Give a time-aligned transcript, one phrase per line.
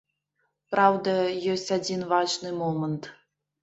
[0.75, 1.13] Праўда,
[1.53, 3.03] ёсць адзін важны момант.